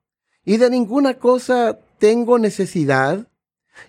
[0.45, 3.27] y de ninguna cosa tengo necesidad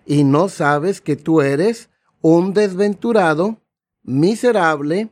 [0.06, 1.90] y no sabes que tú eres
[2.22, 3.57] un desventurado,
[4.01, 5.09] miserable,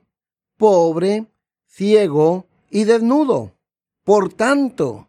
[0.56, 1.26] pobre,
[1.68, 3.52] ciego y desnudo.
[4.06, 5.09] Por tanto,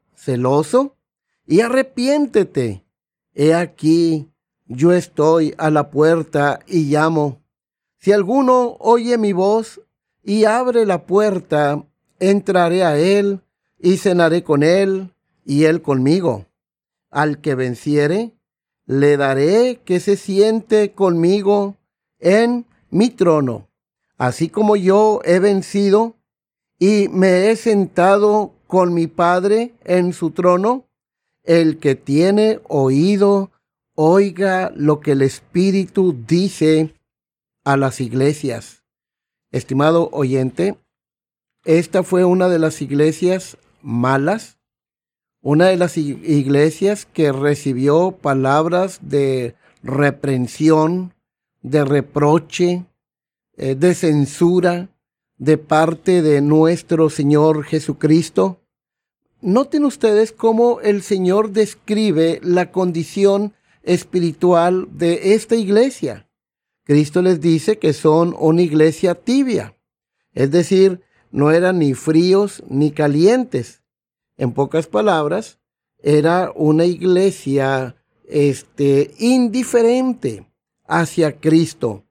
[0.21, 0.95] celoso
[1.47, 2.85] y arrepiéntete.
[3.33, 4.29] He aquí,
[4.67, 7.41] yo estoy a la puerta y llamo.
[7.97, 9.81] Si alguno oye mi voz
[10.23, 11.83] y abre la puerta,
[12.19, 13.41] entraré a él
[13.79, 15.11] y cenaré con él
[15.43, 16.45] y él conmigo.
[17.09, 18.31] Al que venciere,
[18.85, 21.75] le daré que se siente conmigo
[22.19, 23.67] en mi trono,
[24.17, 26.15] así como yo he vencido
[26.77, 30.85] y me he sentado con mi Padre en su trono?
[31.43, 33.51] El que tiene oído,
[33.95, 36.95] oiga lo que el Espíritu dice
[37.65, 38.85] a las iglesias.
[39.51, 40.77] Estimado oyente,
[41.65, 44.57] esta fue una de las iglesias malas,
[45.41, 49.53] una de las iglesias que recibió palabras de
[49.83, 51.13] reprensión,
[51.61, 52.85] de reproche,
[53.57, 54.87] eh, de censura
[55.37, 58.60] de parte de nuestro Señor Jesucristo.
[59.41, 66.29] Noten ustedes cómo el Señor describe la condición espiritual de esta iglesia.
[66.83, 69.75] Cristo les dice que son una iglesia tibia,
[70.33, 71.01] es decir,
[71.31, 73.81] no eran ni fríos ni calientes.
[74.37, 75.57] En pocas palabras,
[75.97, 77.95] era una iglesia
[78.25, 80.45] este, indiferente
[80.87, 82.03] hacia Cristo.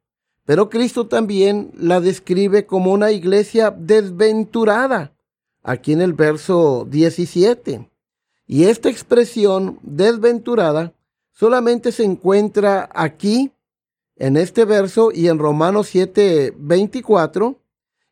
[0.46, 5.14] Pero Cristo también la describe como una iglesia desventurada
[5.62, 7.88] aquí en el verso 17.
[8.46, 10.92] Y esta expresión desventurada
[11.32, 13.52] solamente se encuentra aquí,
[14.16, 17.58] en este verso y en Romanos 7, 24,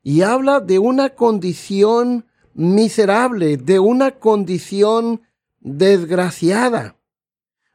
[0.03, 2.25] y habla de una condición
[2.55, 5.21] miserable, de una condición
[5.61, 6.97] desgraciada.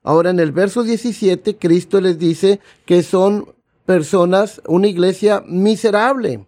[0.01, 3.53] Ahora en el verso 17, Cristo les dice que son
[3.85, 6.47] personas, una iglesia miserable,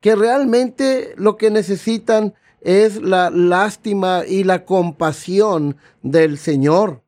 [0.00, 2.34] que realmente lo que necesitan
[2.64, 7.04] es la lástima y la compasión del Señor.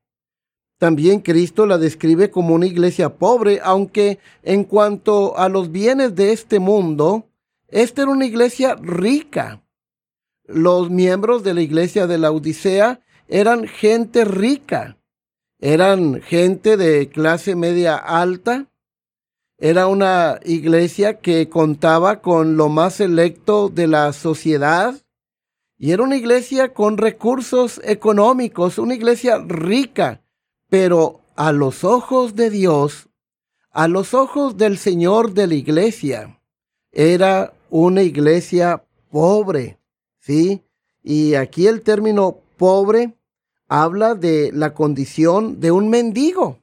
[0.79, 6.33] También Cristo la describe como una iglesia pobre, aunque en cuanto a los bienes de
[6.33, 7.27] este mundo,
[7.69, 9.63] esta era una iglesia rica.
[10.45, 14.99] Los miembros de la iglesia de la Odisea eran gente rica,
[15.59, 18.67] eran gente de clase media alta,
[19.59, 24.95] era una iglesia que contaba con lo más selecto de la sociedad
[25.79, 30.23] y era una iglesia con recursos económicos, una iglesia rica,
[30.69, 33.09] pero a los ojos de Dios,
[33.71, 36.41] a los ojos del Señor de la iglesia,
[36.93, 39.79] era una iglesia pobre,
[40.19, 40.63] ¿sí?
[41.03, 43.15] Y aquí el término pobre
[43.69, 46.59] habla de la condición de un mendigo.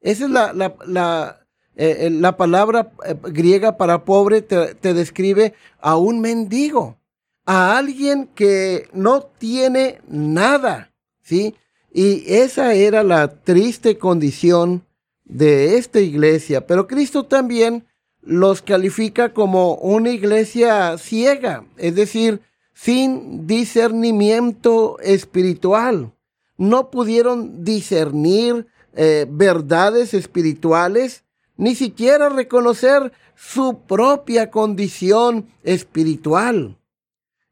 [0.00, 5.54] Esa es la, la, eh, eh, la, palabra eh, griega para pobre, te, te describe
[5.80, 6.98] a un mendigo,
[7.44, 10.92] a alguien que no tiene nada,
[11.22, 11.54] ¿sí?
[11.92, 14.84] Y esa era la triste condición
[15.24, 16.66] de esta iglesia.
[16.66, 17.84] Pero Cristo también
[18.22, 22.40] los califica como una iglesia ciega, es decir,
[22.72, 26.12] sin discernimiento espiritual.
[26.56, 31.24] No pudieron discernir eh, verdades espirituales,
[31.56, 36.78] ni siquiera reconocer su propia condición espiritual.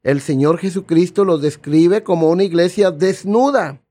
[0.03, 3.81] El Señor Jesucristo los describe como una iglesia desnuda,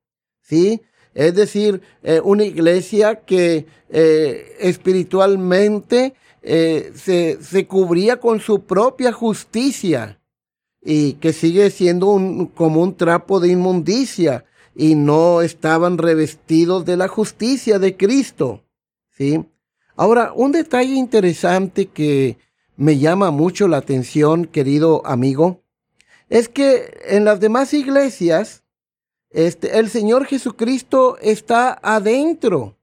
[0.41, 0.83] ¿sí?
[1.15, 9.13] Es decir, eh, una iglesia que eh, espiritualmente eh, se, se, cubría con su propia
[9.13, 10.21] justicia
[10.83, 16.97] y que sigue siendo un, como un trapo de inmundicia y no estaban revestidos de
[16.97, 18.65] la justicia de Cristo.
[19.11, 19.45] ¿sí?
[19.97, 22.39] Ahora, un detalle interesante que
[22.77, 25.63] me llama mucho la atención, querido amigo,
[26.31, 28.63] es que en las demás iglesias,
[29.31, 32.79] este, el Señor Jesucristo está adentro.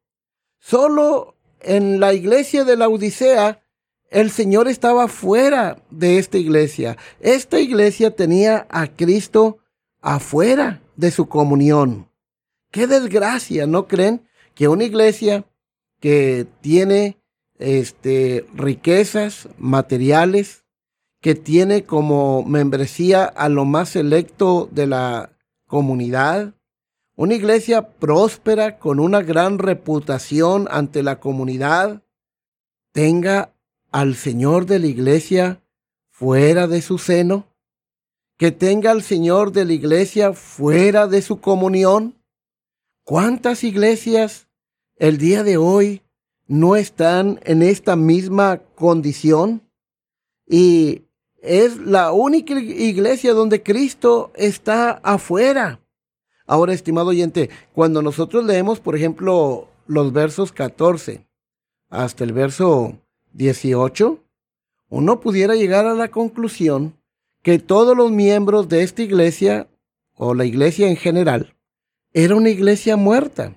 [0.59, 3.63] Solo en la iglesia de la Odisea,
[4.09, 6.97] el Señor estaba fuera de esta iglesia.
[7.19, 9.59] Esta iglesia tenía a Cristo
[10.01, 12.09] afuera de su comunión.
[12.71, 14.27] Qué desgracia, ¿no creen?
[14.55, 15.45] Que una iglesia
[15.99, 17.17] que tiene
[17.59, 20.65] este, riquezas materiales,
[21.27, 26.53] que tiene como membresía a lo más selecto de la comunidad,
[27.17, 32.01] una iglesia próspera con una gran reputación ante la comunidad
[32.93, 33.53] tenga
[33.91, 35.61] al Señor de la iglesia
[36.11, 37.53] fuera de su seno,
[38.37, 42.15] que tenga al Señor de la iglesia fuera de su comunión.
[43.03, 44.47] ¿Cuántas iglesias
[44.95, 46.03] el día de hoy
[46.47, 49.69] no están en esta misma condición?
[50.49, 51.03] Y
[51.41, 55.79] es la única iglesia donde Cristo está afuera.
[56.45, 61.25] Ahora, estimado oyente, cuando nosotros leemos, por ejemplo, los versos 14
[61.89, 62.97] hasta el verso
[63.33, 64.23] 18,
[64.89, 66.95] uno pudiera llegar a la conclusión
[67.43, 69.67] que todos los miembros de esta iglesia,
[70.15, 71.55] o la iglesia en general,
[72.13, 73.55] era una iglesia muerta.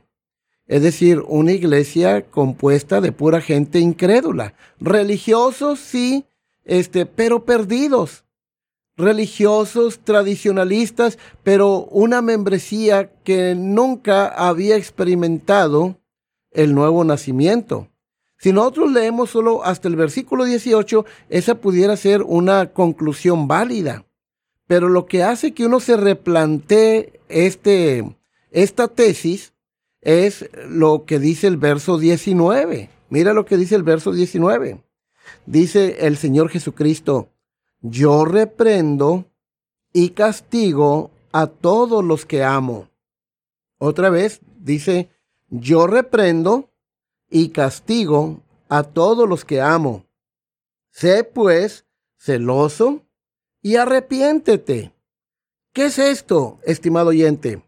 [0.67, 4.55] Es decir, una iglesia compuesta de pura gente incrédula.
[4.79, 6.27] Religiosos, sí,
[6.65, 8.25] este, pero perdidos
[8.97, 15.99] religiosos, tradicionalistas, pero una membresía que nunca había experimentado
[16.51, 17.89] el nuevo nacimiento.
[18.39, 24.07] Si nosotros leemos solo hasta el versículo 18, esa pudiera ser una conclusión válida.
[24.67, 28.17] Pero lo que hace que uno se replantee este,
[28.51, 29.53] esta tesis
[30.01, 32.89] es lo que dice el verso 19.
[33.11, 34.81] Mira lo que dice el verso 19.
[35.47, 37.29] Dice el Señor Jesucristo,
[37.81, 39.25] yo reprendo
[39.93, 42.89] y castigo a todos los que amo.
[43.79, 45.09] Otra vez dice,
[45.49, 46.71] yo reprendo
[47.31, 50.05] y castigo a todos los que amo.
[50.91, 53.03] Sé pues celoso
[53.63, 54.93] y arrepiéntete.
[55.73, 57.63] ¿Qué es esto, estimado oyente?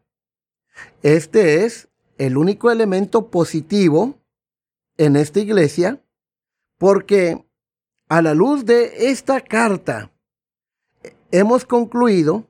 [1.03, 1.89] Este es
[2.19, 4.19] el único elemento positivo
[4.97, 6.03] en esta iglesia
[6.79, 7.45] porque
[8.13, 10.13] a la luz de esta carta,
[11.31, 12.47] hemos concluido,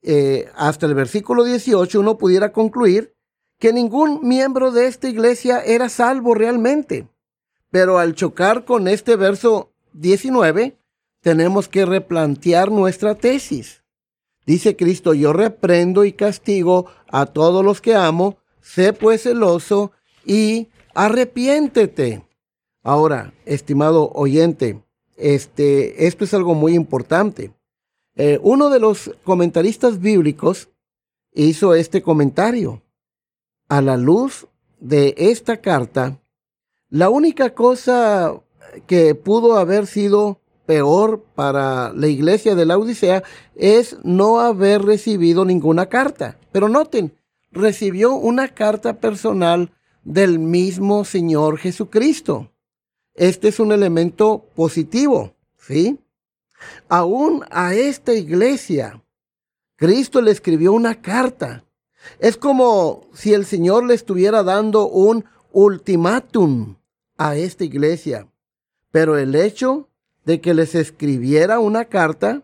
[0.00, 3.14] eh, hasta el versículo 18, uno pudiera concluir
[3.58, 7.06] que ningún miembro de esta iglesia era salvo realmente.
[7.70, 10.78] Pero al chocar con este verso 19,
[11.20, 13.82] tenemos que replantear nuestra tesis.
[14.46, 19.92] Dice Cristo, yo reprendo y castigo a todos los que amo, sé pues celoso
[20.24, 22.27] y arrepiéntete.
[22.82, 24.82] Ahora, estimado oyente,
[25.16, 27.52] este, esto es algo muy importante.
[28.16, 30.68] Eh, uno de los comentaristas bíblicos
[31.32, 32.82] hizo este comentario.
[33.68, 34.46] A la luz
[34.80, 36.18] de esta carta,
[36.88, 38.40] la única cosa
[38.86, 43.22] que pudo haber sido peor para la iglesia de la Odisea
[43.54, 46.38] es no haber recibido ninguna carta.
[46.52, 47.14] Pero noten,
[47.50, 49.72] recibió una carta personal
[50.04, 52.50] del mismo Señor Jesucristo.
[53.18, 55.98] Este es un elemento positivo, ¿sí?
[56.88, 59.02] Aún a esta iglesia,
[59.74, 61.64] Cristo le escribió una carta.
[62.20, 66.76] Es como si el Señor le estuviera dando un ultimátum
[67.16, 68.28] a esta iglesia.
[68.92, 69.88] Pero el hecho
[70.24, 72.42] de que les escribiera una carta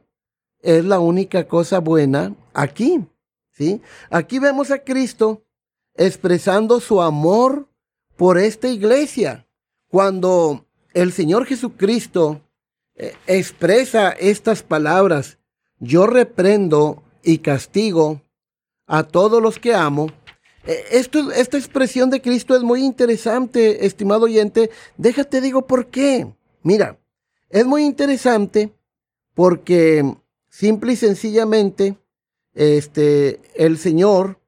[0.61, 3.07] es la única cosa buena aquí.
[3.52, 3.81] ¿sí?
[4.11, 5.45] Aquí vemos a Cristo
[5.95, 7.69] expresando su amor
[8.16, 9.43] por esta iglesia.
[9.94, 12.40] Cuando el Señor Jesucristo
[12.96, 15.38] eh, expresa estas palabras,
[15.78, 18.20] yo reprendo y castigo
[18.88, 20.08] a todos los que amo.
[20.66, 24.68] Eh, esta expresión de Cristo es muy interesante, estimado oyente.
[24.96, 26.26] Déjate digo por qué.
[26.64, 26.98] Mira,
[27.48, 28.72] es muy interesante
[29.32, 30.16] porque
[30.48, 31.96] simple y sencillamente
[32.54, 34.40] este el Señor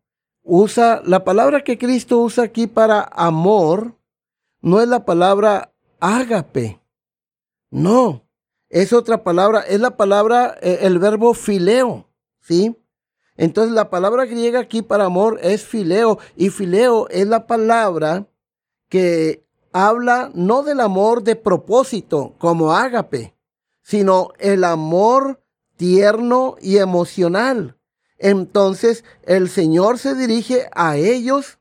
[0.42, 3.94] usa la palabra que Cristo usa aquí para amor
[4.60, 6.80] no es la palabra ágape.
[7.70, 8.26] No,
[8.68, 12.08] es otra palabra, es la palabra, eh, el verbo fileo,
[12.40, 12.76] ¿sí?
[13.36, 18.26] Entonces la palabra griega aquí para amor es fileo y fileo es la palabra
[18.88, 23.36] que habla no del amor de propósito como ágape,
[23.82, 25.42] sino el amor
[25.76, 27.76] tierno y emocional.
[28.18, 31.58] Entonces el Señor se dirige a ellos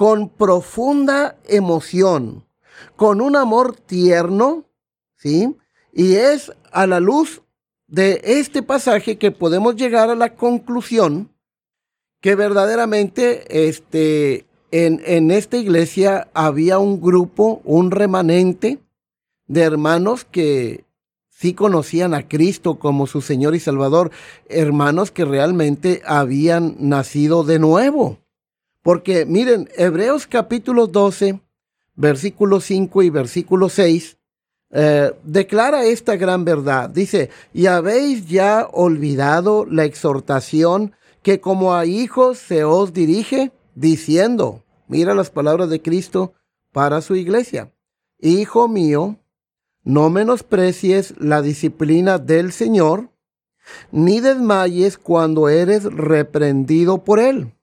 [0.00, 2.46] con profunda emoción,
[2.96, 4.64] con un amor tierno,
[5.18, 5.54] ¿sí?
[5.92, 7.42] Y es a la luz
[7.86, 11.28] de este pasaje que podemos llegar a la conclusión
[12.22, 18.78] que verdaderamente este, en, en esta iglesia había un grupo, un remanente
[19.48, 20.86] de hermanos que
[21.28, 24.12] sí conocían a Cristo como su Señor y Salvador,
[24.48, 28.16] hermanos que realmente habían nacido de nuevo.
[28.82, 31.40] Porque miren, Hebreos capítulo 12,
[31.94, 34.16] versículo 5 y versículo 6,
[34.72, 36.88] eh, declara esta gran verdad.
[36.88, 44.64] Dice, y habéis ya olvidado la exhortación que como a hijos se os dirige, diciendo,
[44.88, 46.32] mira las palabras de Cristo
[46.72, 47.72] para su iglesia,
[48.22, 49.16] Hijo mío,
[49.82, 53.10] no menosprecies la disciplina del Señor,
[53.92, 57.54] ni desmayes cuando eres reprendido por Él.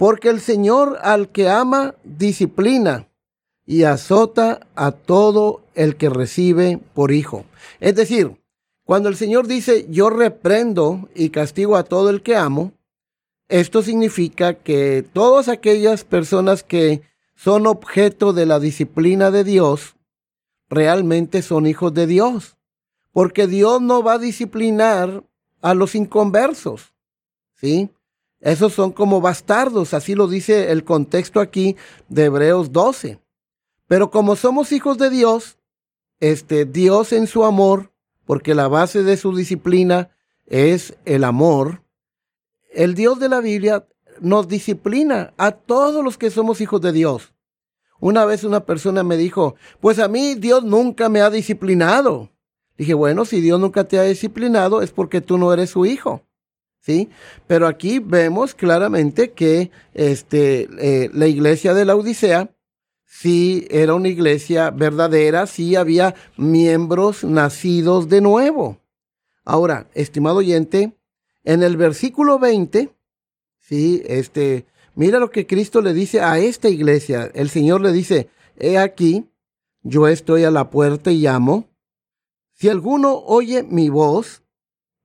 [0.00, 3.06] Porque el Señor al que ama, disciplina
[3.66, 7.44] y azota a todo el que recibe por hijo.
[7.80, 8.40] Es decir,
[8.86, 12.72] cuando el Señor dice, yo reprendo y castigo a todo el que amo,
[13.50, 17.02] esto significa que todas aquellas personas que
[17.36, 19.96] son objeto de la disciplina de Dios,
[20.70, 22.56] realmente son hijos de Dios.
[23.12, 25.24] Porque Dios no va a disciplinar
[25.60, 26.94] a los inconversos.
[27.54, 27.90] ¿Sí?
[28.40, 31.76] Esos son como bastardos, así lo dice el contexto aquí
[32.08, 33.20] de Hebreos 12.
[33.86, 35.58] Pero como somos hijos de Dios,
[36.20, 37.92] este Dios en su amor,
[38.24, 40.10] porque la base de su disciplina
[40.46, 41.82] es el amor,
[42.72, 43.86] el Dios de la Biblia
[44.20, 47.34] nos disciplina a todos los que somos hijos de Dios.
[47.98, 52.30] Una vez una persona me dijo, pues a mí Dios nunca me ha disciplinado.
[52.78, 56.22] Dije, bueno, si Dios nunca te ha disciplinado es porque tú no eres su hijo.
[56.80, 57.10] ¿Sí?
[57.46, 62.50] Pero aquí vemos claramente que este, eh, la iglesia de la Odisea
[63.04, 68.80] sí era una iglesia verdadera, sí había miembros nacidos de nuevo.
[69.44, 70.96] Ahora, estimado oyente,
[71.44, 72.94] en el versículo 20,
[73.58, 77.30] sí, este, mira lo que Cristo le dice a esta iglesia.
[77.34, 79.28] El Señor le dice, he aquí,
[79.82, 81.68] yo estoy a la puerta y llamo.
[82.52, 84.42] Si alguno oye mi voz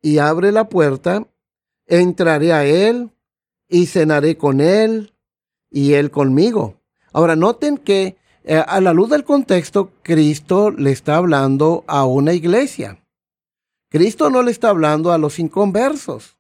[0.01, 1.27] y abre la puerta,
[1.87, 3.11] entraré a él
[3.67, 5.13] y cenaré con él
[5.69, 6.81] y él conmigo.
[7.13, 12.33] Ahora, noten que eh, a la luz del contexto, Cristo le está hablando a una
[12.33, 13.01] iglesia.
[13.89, 16.37] Cristo no le está hablando a los inconversos,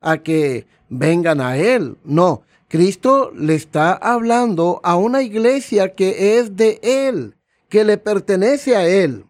[0.00, 1.96] a que vengan a Él.
[2.04, 7.36] No, Cristo le está hablando a una iglesia que es de Él,
[7.68, 9.26] que le pertenece a Él.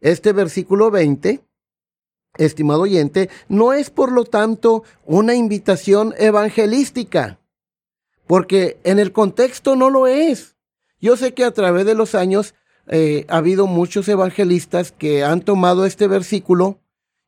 [0.00, 1.40] Este versículo 20,
[2.36, 7.38] estimado oyente, no es por lo tanto una invitación evangelística
[8.28, 10.54] porque en el contexto no lo es.
[11.00, 12.54] Yo sé que a través de los años
[12.86, 16.78] eh, ha habido muchos evangelistas que han tomado este versículo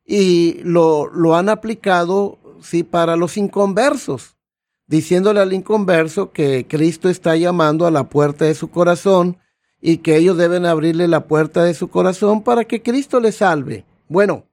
[0.05, 4.37] y lo, lo han aplicado, sí, para los inconversos.
[4.85, 9.37] diciéndole al inconverso que Cristo está llamando a la puerta de su corazón
[9.81, 13.85] y que ellos deben abrirle la puerta de su corazón para que Cristo les salve.
[14.09, 14.43] Bueno,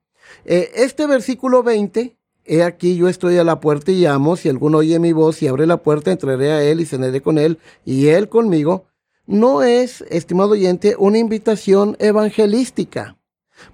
[0.45, 4.79] eh, este versículo 20, he aquí yo estoy a la puerta y llamo, si alguno
[4.79, 8.09] oye mi voz y abre la puerta, entraré a él y cenaré con él y
[8.09, 8.87] él conmigo,
[9.27, 13.19] no es, estimado oyente, una invitación evangelística,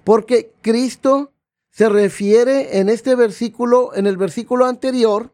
[0.03, 1.31] porque Cristo
[1.71, 5.33] se refiere en este versículo, en el versículo anterior,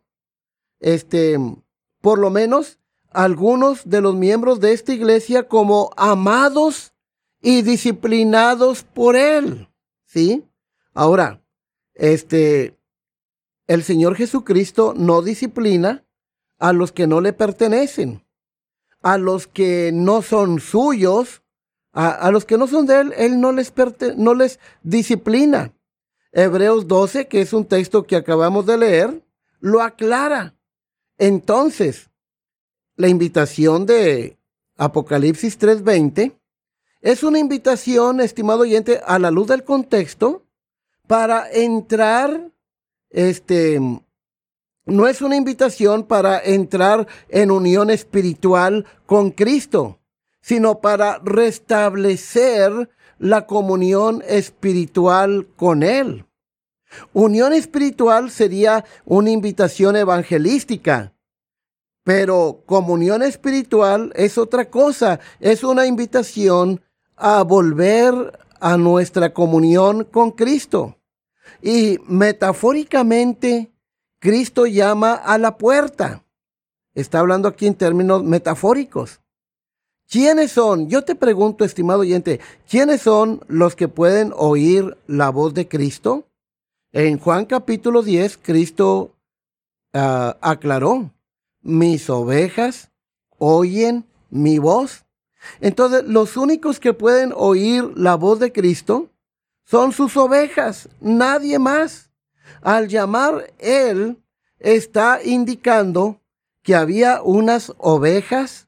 [0.79, 1.37] este,
[2.01, 2.79] por lo menos
[3.11, 6.93] algunos de los miembros de esta iglesia como amados
[7.41, 9.67] y disciplinados por él.
[10.05, 10.43] ¿Sí?
[10.93, 11.41] Ahora,
[11.93, 12.77] este,
[13.67, 16.05] el Señor Jesucristo no disciplina
[16.59, 18.25] a los que no le pertenecen,
[19.01, 21.41] a los que no son suyos,
[21.93, 23.73] a, los que no son de él, él no les,
[24.17, 25.73] no les disciplina.
[26.31, 29.25] Hebreos 12, que es un texto que acabamos de leer,
[29.59, 30.55] lo aclara.
[31.17, 32.09] Entonces,
[32.95, 34.37] la invitación de
[34.77, 36.39] Apocalipsis 3:20
[37.01, 40.45] es una invitación, estimado oyente, a la luz del contexto
[41.07, 42.51] para entrar,
[43.09, 43.79] este,
[44.85, 49.99] no es una invitación para entrar en unión espiritual con Cristo,
[50.41, 52.89] sino para restablecer
[53.19, 56.25] la comunión espiritual con Él.
[57.13, 61.13] Unión espiritual sería una invitación evangelística,
[62.03, 66.81] pero comunión espiritual es otra cosa, es una invitación
[67.15, 70.97] a volver a nuestra comunión con Cristo.
[71.61, 73.71] Y metafóricamente,
[74.19, 76.23] Cristo llama a la puerta.
[76.93, 79.19] Está hablando aquí en términos metafóricos.
[80.09, 80.89] ¿Quiénes son?
[80.89, 82.39] Yo te pregunto, estimado oyente,
[82.69, 86.27] ¿quiénes son los que pueden oír la voz de Cristo?
[86.91, 89.15] En Juan capítulo 10, Cristo
[89.93, 91.11] ah, aclaró,
[91.61, 92.91] mis ovejas
[93.37, 95.05] oyen mi voz.
[95.59, 99.09] Entonces, los únicos que pueden oír la voz de Cristo
[99.65, 102.09] son sus ovejas, nadie más.
[102.61, 104.17] Al llamar Él,
[104.59, 106.21] está indicando
[106.61, 108.67] que había unas ovejas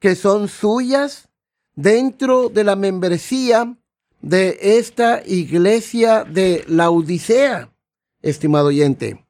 [0.00, 1.28] que son suyas
[1.74, 3.76] dentro de la membresía
[4.20, 7.72] de esta iglesia de la Odisea,
[8.20, 9.24] estimado oyente.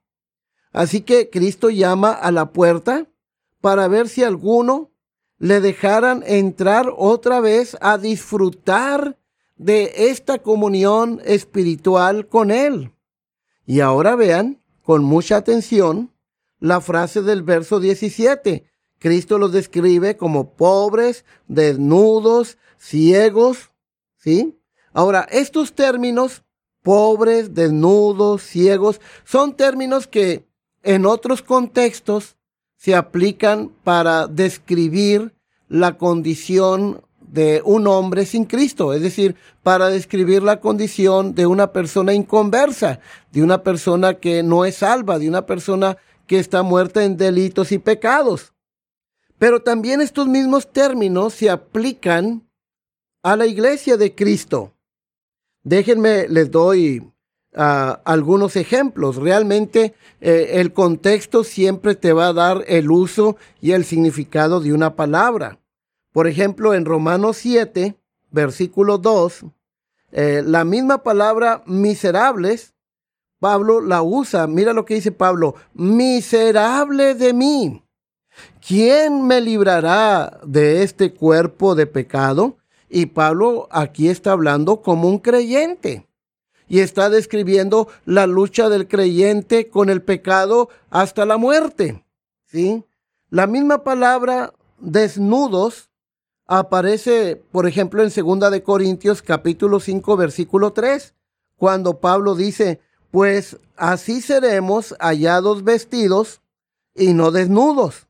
[0.72, 3.07] Así que Cristo llama a la puerta
[3.61, 4.89] para ver si alguno
[5.40, 9.18] le dejaran entrar otra vez a disfrutar
[9.57, 12.92] de esta comunión espiritual con Él.
[13.66, 16.12] Y ahora vean con mucha atención
[16.61, 18.64] la frase del verso 17.
[18.98, 23.70] Cristo los describe como pobres, desnudos, ciegos,
[24.18, 24.59] ¿sí?
[24.92, 26.42] Ahora, estos términos,
[26.83, 30.46] pobres, desnudos, ciegos, son términos que
[30.83, 32.37] en otros contextos
[32.80, 35.34] se aplican para describir
[35.68, 41.72] la condición de un hombre sin Cristo, es decir, para describir la condición de una
[41.72, 43.00] persona inconversa,
[43.32, 47.70] de una persona que no es salva, de una persona que está muerta en delitos
[47.70, 48.54] y pecados.
[49.38, 52.48] Pero también estos mismos términos se aplican
[53.22, 54.72] a la iglesia de Cristo.
[55.62, 57.12] Déjenme, les doy
[57.54, 59.16] algunos ejemplos.
[59.16, 64.72] Realmente eh, el contexto siempre te va a dar el uso y el significado de
[64.72, 65.58] una palabra.
[66.12, 67.96] Por ejemplo, en Romanos 7,
[68.30, 69.44] versículo 2,
[70.12, 72.74] eh, la misma palabra miserables,
[73.38, 74.46] Pablo la usa.
[74.46, 77.82] Mira lo que dice Pablo, miserable de mí.
[78.66, 82.58] ¿Quién me librará de este cuerpo de pecado?
[82.88, 86.10] Y Pablo aquí está hablando como un creyente
[86.70, 92.04] y está describiendo la lucha del creyente con el pecado hasta la muerte.
[92.46, 92.85] ¿Sí?
[93.28, 95.90] La misma palabra desnudos
[96.46, 101.12] aparece, por ejemplo, en segunda de Corintios capítulo 5 versículo 3,
[101.56, 102.80] cuando Pablo dice,
[103.11, 106.40] pues así seremos hallados vestidos
[106.94, 108.06] y no desnudos.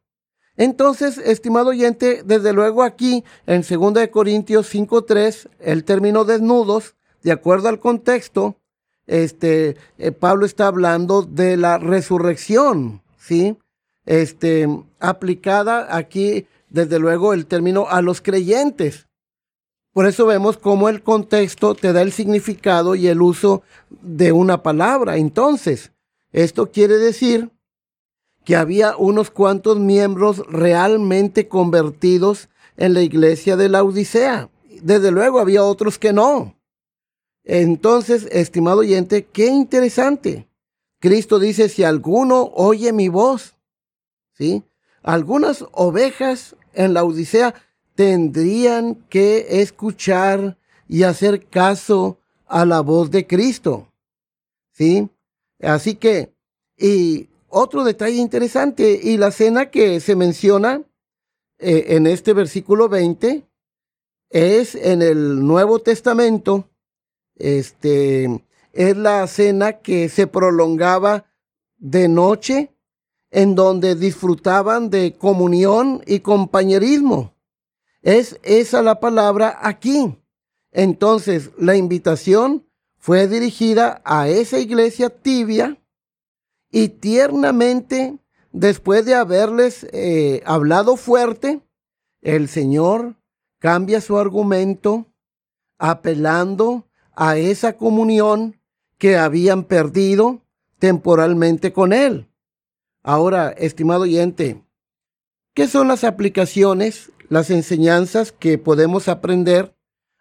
[0.58, 7.68] Entonces, estimado oyente, desde luego aquí en 2 Corintios 5.3, el término desnudos, de acuerdo
[7.68, 8.56] al contexto,
[9.06, 13.56] este, eh, Pablo está hablando de la resurrección, ¿sí?
[14.06, 19.08] Este, aplicada aquí, desde luego, el término a los creyentes.
[19.92, 24.62] Por eso vemos cómo el contexto te da el significado y el uso de una
[24.62, 25.16] palabra.
[25.16, 25.90] Entonces,
[26.32, 27.50] esto quiere decir
[28.44, 34.48] que había unos cuantos miembros realmente convertidos en la iglesia de la Odisea.
[34.80, 36.54] Desde luego había otros que no.
[37.52, 40.46] Entonces, estimado oyente, qué interesante.
[41.00, 43.56] Cristo dice, si alguno oye mi voz,
[44.34, 44.62] ¿sí?
[45.02, 47.56] Algunas ovejas en la Odisea
[47.96, 53.88] tendrían que escuchar y hacer caso a la voz de Cristo.
[54.70, 55.10] ¿Sí?
[55.60, 56.32] Así que,
[56.78, 60.84] y otro detalle interesante, y la cena que se menciona
[61.58, 63.44] eh, en este versículo 20
[64.28, 66.69] es en el Nuevo Testamento,
[67.40, 71.26] este, es la cena que se prolongaba
[71.78, 72.74] de noche,
[73.30, 77.34] en donde disfrutaban de comunión y compañerismo.
[78.02, 80.16] Es esa la palabra aquí.
[80.72, 82.66] Entonces, la invitación
[82.98, 85.80] fue dirigida a esa iglesia tibia
[86.70, 88.18] y tiernamente,
[88.52, 91.60] después de haberles eh, hablado fuerte,
[92.20, 93.16] el Señor
[93.58, 95.06] cambia su argumento
[95.78, 96.89] apelando
[97.20, 98.58] a esa comunión
[98.96, 100.40] que habían perdido
[100.78, 102.30] temporalmente con Él.
[103.02, 104.64] Ahora, estimado oyente,
[105.52, 109.76] ¿qué son las aplicaciones, las enseñanzas que podemos aprender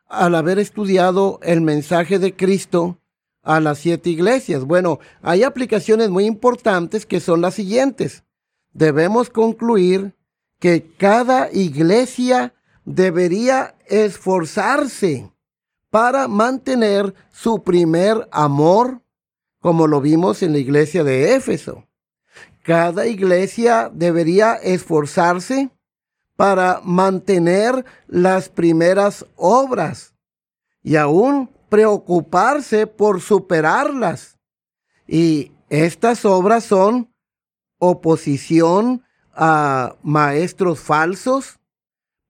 [0.10, 3.00] al haber estudiado el mensaje de Cristo
[3.44, 4.66] a las siete iglesias?
[4.66, 8.26] Bueno, hay aplicaciones muy importantes que son las siguientes.
[8.74, 10.18] Debemos concluir
[10.60, 15.32] que cada iglesia debería esforzarse
[15.90, 19.02] para mantener su primer amor,
[19.60, 21.86] como lo vimos en la iglesia de Éfeso.
[22.64, 25.72] Cada iglesia debería esforzarse
[26.36, 30.14] para mantener las primeras obras
[30.82, 34.38] y aún preocuparse por superarlas.
[35.08, 37.14] Y estas obras son
[37.80, 41.60] oposición a maestros falsos,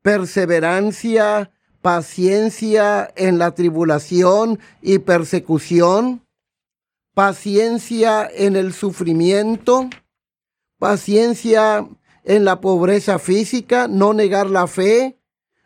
[0.02, 6.26] perseverancia, paciencia en la tribulación y persecución,
[7.14, 9.90] paciencia en el sufrimiento,
[10.78, 11.88] paciencia
[12.24, 15.20] en la pobreza física, no negar la fe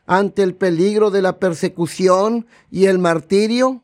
[0.06, 3.84] ante el peligro de la persecución y el martirio,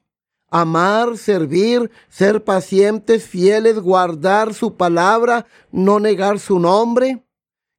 [0.50, 7.24] amar, servir, ser pacientes, fieles, guardar su palabra, no negar su nombre.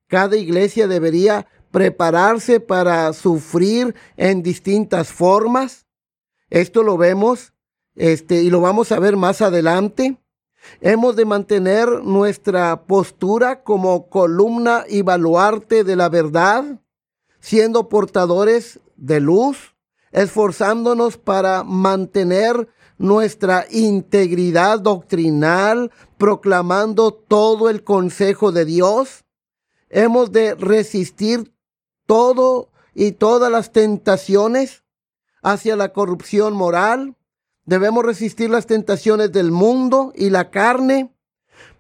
[0.09, 5.87] Cada iglesia debería prepararse para sufrir en distintas formas.
[6.49, 7.53] Esto lo vemos
[7.95, 10.17] este y lo vamos a ver más adelante.
[10.81, 16.81] Hemos de mantener nuestra postura como columna y baluarte de la verdad,
[17.41, 19.75] siendo portadores de luz,
[20.13, 29.25] esforzándonos para mantener nuestra integridad doctrinal, proclamando todo el consejo de Dios.
[29.89, 31.53] Hemos de resistir
[32.11, 34.83] todo y todas las tentaciones
[35.43, 37.17] hacia la corrupción moral,
[37.71, 41.15] Debemos resistir las tentaciones del mundo y la carne,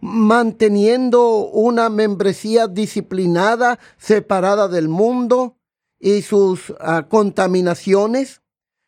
[0.00, 5.56] manteniendo una membresía disciplinada, separada del mundo
[5.98, 8.40] y sus ah, contaminaciones.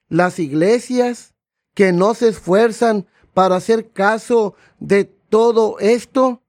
[0.09, 1.35] Las iglesias
[1.75, 6.45] que no se esfuerzan para hacer caso de todo esto,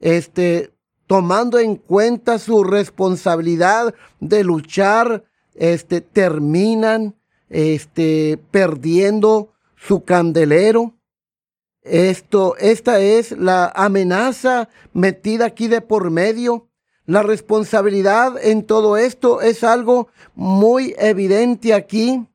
[0.00, 0.71] este,
[1.12, 7.16] tomando en cuenta su responsabilidad de luchar, este, terminan,
[7.50, 10.94] este, perdiendo su candelero.
[11.82, 16.70] Esto, esta es la amenaza metida aquí de por medio.
[17.04, 22.26] La responsabilidad en todo esto es algo muy evidente aquí.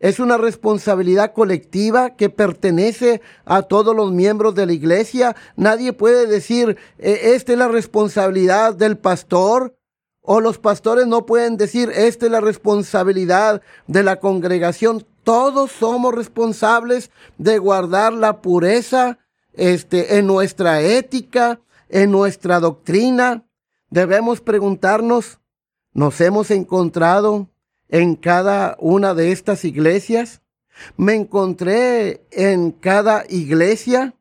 [0.00, 5.36] Es una responsabilidad colectiva que pertenece a todos los miembros de la iglesia.
[5.56, 9.76] Nadie puede decir, e, esta es la responsabilidad del pastor.
[10.22, 15.06] O los pastores no pueden decir, esta es la responsabilidad de la congregación.
[15.22, 19.18] Todos somos responsables de guardar la pureza
[19.52, 21.60] este, en nuestra ética,
[21.90, 23.44] en nuestra doctrina.
[23.90, 25.40] Debemos preguntarnos,
[25.92, 27.49] ¿nos hemos encontrado
[27.90, 30.40] en cada una de estas iglesias?
[30.96, 34.14] ¿Me encontré en cada iglesia?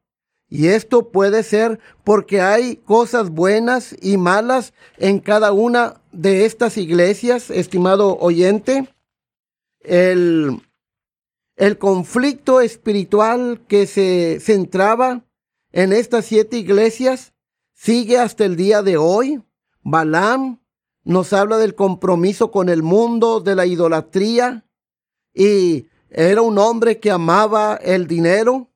[0.50, 6.78] Y esto puede ser porque hay cosas buenas y malas en cada una de estas
[6.78, 8.90] iglesias, estimado oyente.
[9.82, 10.60] El,
[11.56, 15.24] el conflicto espiritual que se centraba
[15.72, 17.34] en estas siete iglesias
[17.74, 19.44] sigue hasta el día de hoy.
[19.84, 20.59] Balaam
[21.10, 24.64] nos habla del compromiso con el mundo, de la idolatría,
[25.34, 28.70] y era un hombre que amaba el dinero.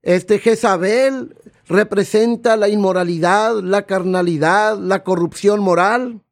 [0.00, 6.22] Este Jezabel representa la inmoralidad, la carnalidad, la corrupción moral.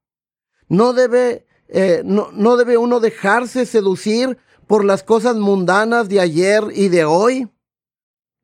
[0.68, 6.62] No debe, eh, no, no debe uno dejarse seducir por las cosas mundanas de ayer
[6.72, 7.50] y de hoy,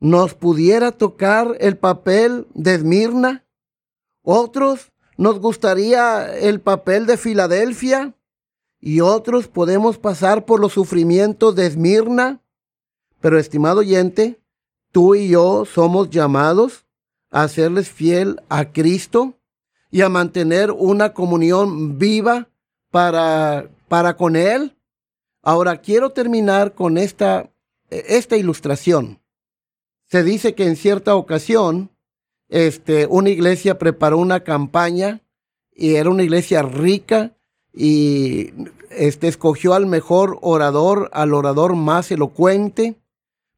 [0.00, 3.46] nos pudiera tocar el papel de Esmirna.
[4.24, 8.14] Otros nos gustaría el papel de Filadelfia
[8.80, 12.40] y otros podemos pasar por los sufrimientos de Esmirna.
[13.20, 14.40] Pero, estimado oyente,
[14.90, 16.84] tú y yo somos llamados
[17.30, 19.38] a serles fiel a Cristo
[19.90, 22.48] y a mantener una comunión viva
[22.90, 24.76] para, para con Él.
[25.42, 27.50] Ahora quiero terminar con esta,
[27.90, 29.20] esta ilustración.
[30.06, 31.91] Se dice que en cierta ocasión,
[32.52, 35.22] este, una iglesia preparó una campaña
[35.74, 37.32] y era una iglesia rica
[37.72, 38.52] y
[38.90, 42.96] este, escogió al mejor orador, al orador más elocuente,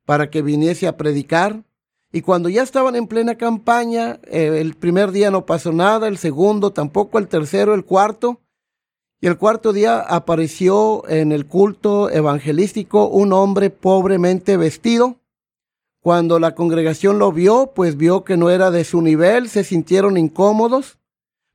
[0.06, 1.64] para que viniese a predicar.
[2.12, 6.16] Y cuando ya estaban en plena campaña, eh, el primer día no pasó nada, el
[6.16, 8.42] segundo tampoco, el tercero, el cuarto.
[9.20, 15.16] Y el cuarto día apareció en el culto evangelístico un hombre pobremente vestido.
[16.04, 20.18] Cuando la congregación lo vio, pues vio que no era de su nivel, se sintieron
[20.18, 20.98] incómodos.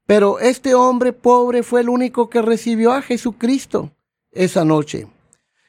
[0.07, 3.91] Pero este hombre pobre fue el único que recibió a Jesucristo
[4.31, 5.05] esa noche.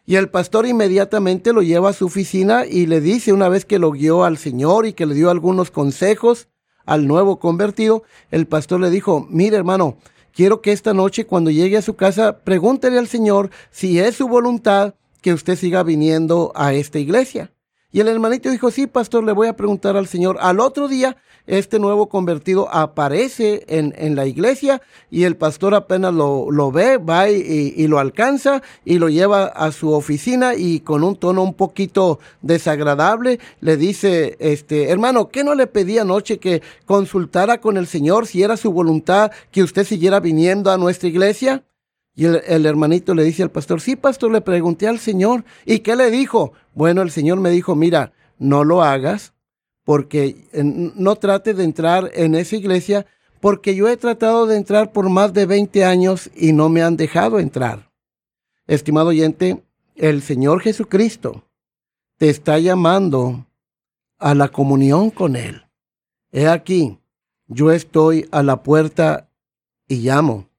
[0.07, 3.79] Y el pastor inmediatamente lo lleva a su oficina y le dice, una vez que
[3.79, 6.49] lo guió al Señor y que le dio algunos consejos
[6.87, 9.99] al nuevo convertido, el pastor le dijo, mire hermano,
[10.33, 14.27] quiero que esta noche cuando llegue a su casa, pregúntele al Señor si es su
[14.27, 17.53] voluntad que usted siga viniendo a esta iglesia.
[17.93, 20.39] Y el hermanito dijo, sí, pastor, le voy a preguntar al Señor.
[20.41, 26.15] Al otro día este nuevo convertido aparece en, en la iglesia y el pastor apenas
[26.15, 30.81] lo, lo ve, va y, y, lo alcanza y lo lleva a su oficina y
[30.81, 36.39] con un tono un poquito desagradable le dice, este, hermano, ¿qué no le pedí anoche
[36.39, 41.09] que consultara con el Señor si era su voluntad que usted siguiera viniendo a nuestra
[41.09, 41.65] iglesia?
[42.21, 45.43] Y el, hermanito le dice al pastor, sí, pastor, le pregunté al Señor.
[45.65, 46.53] ¿Y qué le dijo?
[46.75, 49.33] Bueno, el Señor me dijo, mira, no lo hagas
[49.85, 53.07] porque no trate de entrar en esa iglesia,
[53.41, 56.99] porque yo he tratado de entrar por más de 20 años y no me han
[56.99, 57.91] dejado entrar.
[58.67, 59.65] Estimado oyente,
[59.97, 61.45] el Señor Jesucristo
[62.19, 63.47] te está llamando
[64.19, 65.65] a la comunión con Él.
[66.33, 66.99] He aquí,
[67.47, 69.31] yo estoy a la puerta
[69.89, 70.50] y llamo.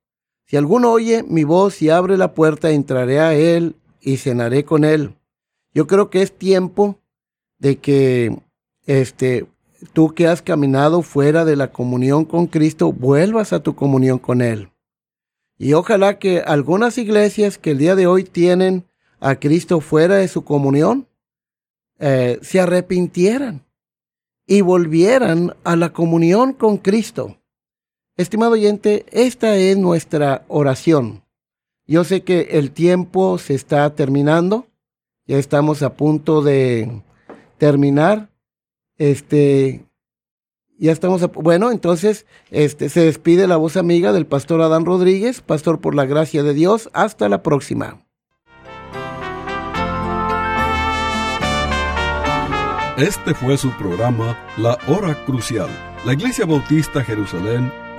[0.51, 4.83] Si alguno oye mi voz y abre la puerta, entraré a Él y cenaré con
[4.83, 5.15] Él.
[5.73, 6.99] Yo creo que es tiempo
[7.57, 8.37] de que
[8.85, 9.45] este,
[9.93, 14.41] tú que has caminado fuera de la comunión con Cristo, vuelvas a tu comunión con
[14.41, 14.73] Él.
[15.57, 18.83] Y ojalá que algunas iglesias que el día de hoy tienen
[19.21, 21.07] a Cristo fuera de su comunión,
[21.97, 23.65] eh, se arrepintieran
[24.45, 27.40] y volvieran a la comunión con Cristo.
[28.21, 31.23] Estimado oyente, esta es nuestra oración.
[31.87, 34.67] Yo sé que el tiempo se está terminando,
[35.25, 37.01] ya estamos a punto de
[37.57, 38.29] terminar,
[38.99, 39.85] este,
[40.77, 45.81] ya estamos, bueno, entonces, este, se despide la voz amiga del pastor Adán Rodríguez, pastor
[45.81, 46.91] por la gracia de Dios.
[46.93, 48.05] Hasta la próxima.
[52.97, 55.69] Este fue su programa La Hora Crucial.
[56.05, 57.71] La Iglesia Bautista Jerusalén